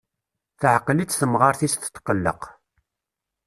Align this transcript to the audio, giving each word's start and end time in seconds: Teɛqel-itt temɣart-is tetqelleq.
Teɛqel-itt 0.59 1.17
temɣart-is 1.19 1.73
tetqelleq. 1.77 2.41